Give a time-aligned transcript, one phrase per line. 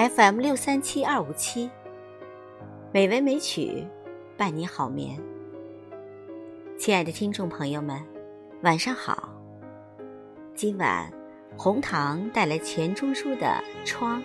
[0.00, 1.68] FM 六三七二五七，
[2.90, 3.86] 美文美曲
[4.34, 5.20] 伴你好眠。
[6.78, 8.02] 亲爱的听众朋友们，
[8.62, 9.28] 晚上好。
[10.54, 11.12] 今晚
[11.54, 14.22] 红糖带来钱钟书的《窗》。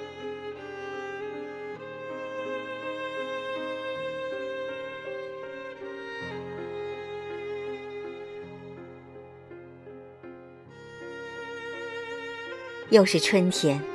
[12.92, 13.95] 又是春天。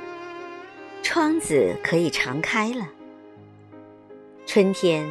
[1.13, 2.87] 窗子可以常开了。
[4.45, 5.05] 春天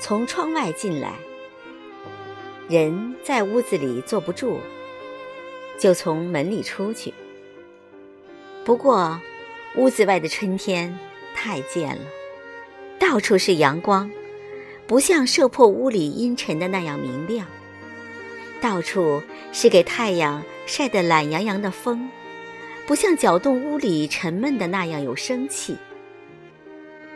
[0.00, 1.12] 从窗外进来，
[2.68, 4.58] 人在屋子里坐不住，
[5.78, 7.14] 就从门里出去。
[8.64, 9.20] 不过，
[9.76, 10.98] 屋子外的春天
[11.32, 12.02] 太贱了，
[12.98, 14.10] 到处是阳光，
[14.88, 17.46] 不像射破屋里阴沉的那样明亮；
[18.60, 19.22] 到处
[19.52, 22.10] 是给太阳晒得懒洋洋的风。
[22.90, 25.76] 不像搅动屋里沉闷的那样有生气，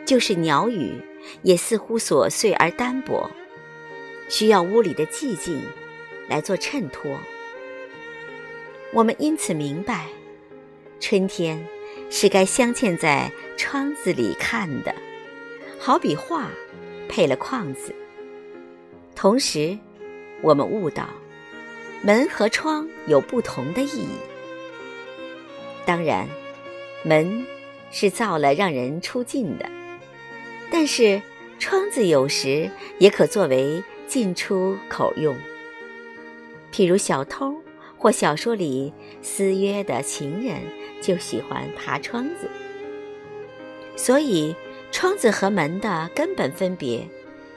[0.05, 0.93] 就是鸟语
[1.41, 3.29] 也似乎琐碎而单薄，
[4.29, 5.61] 需要屋里的寂静
[6.29, 7.19] 来做衬托。
[8.93, 10.07] 我们因此明白，
[11.01, 11.61] 春天
[12.09, 14.95] 是该镶嵌在窗子里看的，
[15.77, 16.47] 好比画
[17.09, 17.93] 配了框子。
[19.13, 19.77] 同时，
[20.41, 21.09] 我们悟到，
[22.01, 24.34] 门和窗有不同的意义。
[25.85, 26.27] 当然，
[27.03, 27.45] 门
[27.91, 29.69] 是造了让人出进的，
[30.71, 31.21] 但是
[31.59, 35.35] 窗子有时也可作为进出口用。
[36.73, 37.55] 譬如小偷
[37.97, 38.91] 或小说里
[39.21, 40.59] 私约的情人
[41.01, 42.49] 就喜欢爬窗子。
[43.95, 44.55] 所以，
[44.91, 47.07] 窗子和门的根本分别，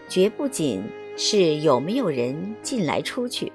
[0.06, 0.84] 绝不仅
[1.16, 3.50] 是有没有人进来出去。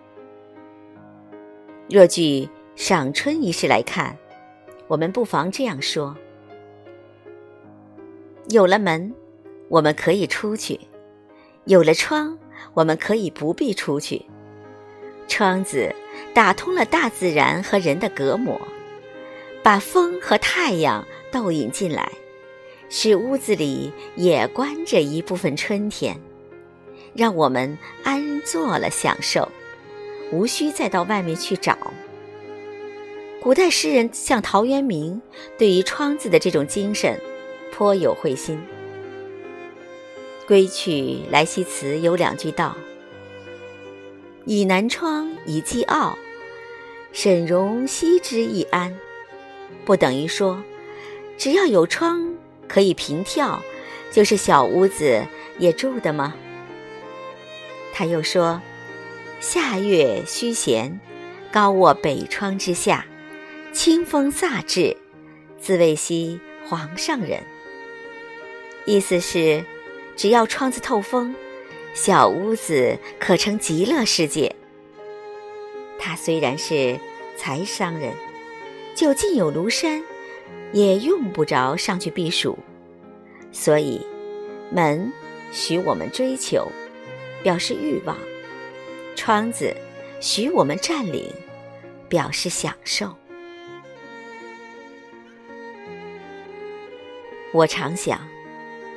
[1.90, 4.18] 若据赏春一事来看。
[4.94, 6.16] 我们不妨这样说：
[8.50, 9.12] 有了门，
[9.68, 10.80] 我们可以出去；
[11.66, 12.38] 有了窗，
[12.76, 14.24] 我们可以不必出去。
[15.28, 15.96] 窗子
[16.32, 18.62] 打通了大自然和人的隔膜，
[19.64, 22.12] 把风和太阳都引进来，
[22.88, 26.16] 使屋子里也关着一部分春天，
[27.16, 29.50] 让我们安坐了享受，
[30.32, 31.76] 无需再到外面去找。
[33.44, 35.22] 古代诗人像陶渊明，
[35.58, 37.20] 对于窗子的这种精神，
[37.74, 38.58] 颇有会心。
[40.48, 42.78] 《归去来兮辞》有两句道
[44.48, 46.18] ：“倚南窗以寄傲，
[47.12, 48.98] 沈容膝之易安。”
[49.84, 50.64] 不等于说，
[51.38, 52.34] 只要有窗
[52.70, 53.60] 可以平眺，
[54.10, 55.22] 就是小屋子
[55.60, 56.34] 也住的吗？
[57.92, 58.62] 他又说
[59.42, 60.98] ：“夏月虚闲，
[61.52, 63.06] 高卧北窗之下。”
[63.74, 64.96] 清风飒至，
[65.60, 67.42] 自谓兮皇上人。
[68.86, 69.66] 意思是，
[70.16, 71.36] 只要窗子透风，
[71.96, 74.56] 小屋子可成极乐世界。
[75.98, 77.00] 他虽然是
[77.36, 78.14] 财商人，
[78.96, 80.04] 就近有庐山，
[80.72, 82.58] 也用不着上去避暑。
[83.52, 84.06] 所以，
[84.70, 85.12] 门
[85.52, 86.72] 许我们追求，
[87.42, 88.16] 表示欲望；
[89.16, 89.76] 窗子
[90.20, 91.28] 许我们占领，
[92.08, 93.10] 表示享受。
[97.54, 98.20] 我常想，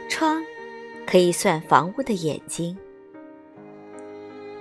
[0.08, 0.42] 窗
[1.06, 2.74] 可以算房屋的眼睛。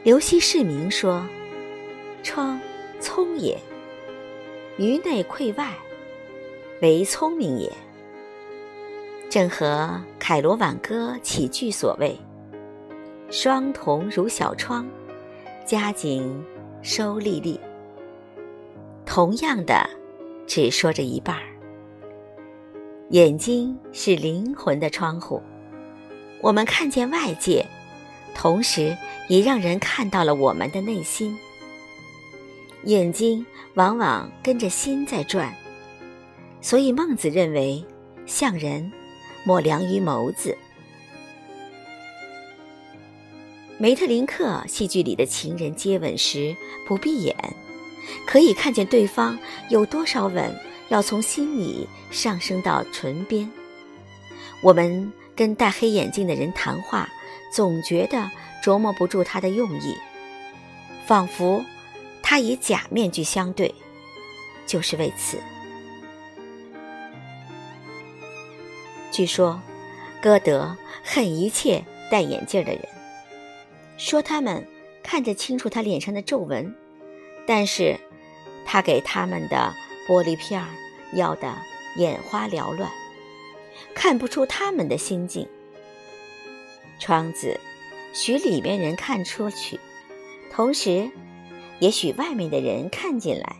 [0.03, 1.25] 刘熙市民说
[2.21, 2.59] ：“窗，
[2.99, 3.57] 聪也；
[4.77, 5.73] 于内窥外，
[6.81, 7.71] 为聪明也。”
[9.31, 12.19] 正和凯罗挽歌起句所谓
[13.31, 14.85] ：“双瞳如小窗，
[15.65, 16.43] 佳景
[16.81, 17.57] 收丽丽。”
[19.07, 19.89] 同样的，
[20.45, 21.54] 只说着一半儿。
[23.11, 25.39] 眼睛是灵魂的窗户，
[26.41, 27.63] 我们看见外界，
[28.33, 28.97] 同时
[29.29, 31.37] 也让人看到了我们的内心。
[32.85, 33.45] 眼睛
[33.75, 35.53] 往往跟着心在转，
[36.61, 37.85] 所以孟子认为，
[38.25, 38.91] 像人
[39.43, 40.57] 莫良于眸子。
[43.77, 46.55] 梅特林克戏剧里的情人接吻时
[46.87, 47.35] 不闭眼，
[48.25, 49.37] 可以看见对方
[49.69, 50.51] 有多少吻。
[50.89, 53.51] 要从心里上升到唇边。
[54.61, 57.09] 我们跟戴黑眼镜的人谈话，
[57.51, 58.29] 总觉得
[58.63, 59.97] 琢磨不住他的用意，
[61.05, 61.63] 仿佛
[62.21, 63.73] 他以假面具相对，
[64.65, 65.37] 就是为此。
[69.11, 69.59] 据说，
[70.21, 72.81] 歌德恨一切戴眼镜的人，
[73.97, 74.65] 说他们
[75.01, 76.75] 看得清楚他脸上的皱纹，
[77.47, 77.99] 但是
[78.65, 79.73] 他给他们的。
[80.07, 80.67] 玻璃片儿
[81.13, 81.51] 要得
[81.95, 82.89] 眼花缭乱，
[83.93, 85.47] 看不出他们的心境。
[86.99, 87.59] 窗子
[88.13, 89.79] 许里面人看出去，
[90.51, 91.09] 同时
[91.79, 93.55] 也许外面的人看进来。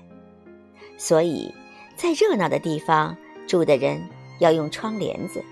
[0.98, 1.54] 所以
[1.96, 4.02] 在热闹的地方住的人
[4.40, 5.44] 要用窗帘子，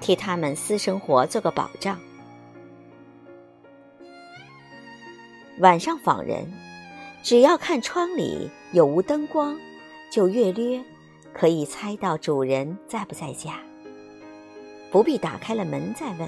[0.00, 1.98] 替他们私生活做个保障。
[5.60, 6.52] 晚上访人，
[7.22, 9.58] 只要看窗里有无灯光，
[10.16, 10.82] 就略略
[11.34, 13.60] 可以猜到主人在不在家。
[14.90, 16.26] 不必打开了门再问，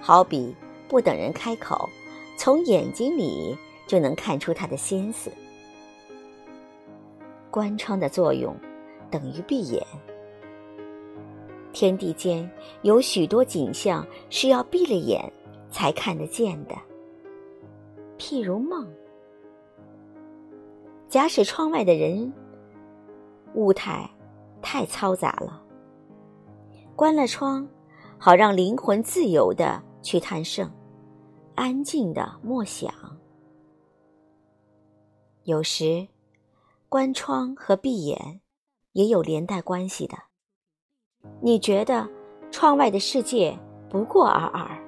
[0.00, 0.54] 好比
[0.88, 1.90] 不等人开口，
[2.38, 3.58] 从眼睛里
[3.88, 5.28] 就能看出他的心思。
[7.50, 8.54] 关窗的作用
[9.10, 9.84] 等于闭眼。
[11.72, 12.48] 天地间
[12.82, 15.20] 有许多景象是要闭了眼
[15.68, 16.76] 才看得见的。
[18.20, 18.86] 譬如梦，
[21.08, 22.32] 假使窗外的人
[23.54, 24.08] 物态
[24.60, 25.62] 太嘈杂了，
[26.94, 27.66] 关了窗，
[28.18, 30.70] 好让灵魂自由的去探圣，
[31.54, 32.92] 安静的默想。
[35.44, 36.06] 有时，
[36.88, 38.40] 关窗和闭眼
[38.92, 40.16] 也有连带关系的。
[41.40, 42.08] 你觉得
[42.50, 43.58] 窗外的世界
[43.88, 44.78] 不过尔尔，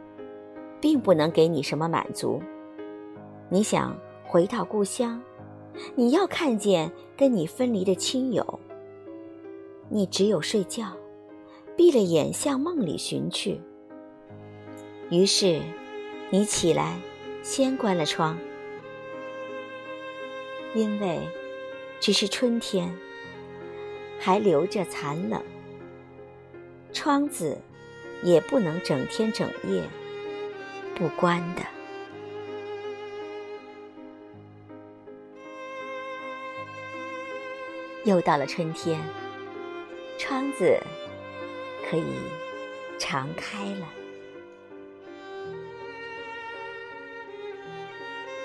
[0.81, 2.41] 并不能给你什么满足。
[3.49, 3.97] 你想
[4.27, 5.23] 回到故乡，
[5.95, 8.61] 你要看见跟你分离的亲友。
[9.89, 10.97] 你只有睡觉，
[11.77, 13.61] 闭了眼向梦里寻去。
[15.11, 15.61] 于是，
[16.31, 16.99] 你起来，
[17.43, 18.37] 先关了窗，
[20.75, 21.21] 因为
[22.01, 22.93] 只是春天，
[24.19, 25.41] 还留着残冷。
[26.93, 27.59] 窗子
[28.23, 29.83] 也不能整天整夜
[30.97, 31.76] 不关的。
[38.07, 39.01] 又到了春天，
[40.17, 40.81] 窗子
[41.91, 42.05] 可以
[43.01, 43.89] 常开了。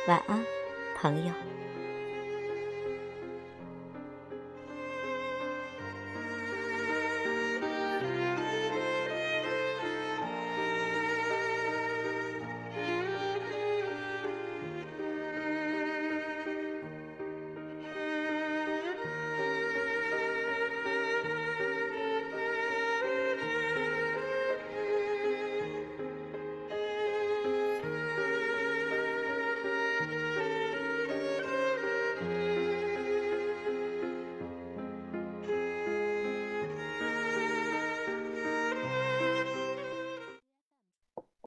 [0.07, 0.43] 晚安，
[0.97, 1.33] 朋友。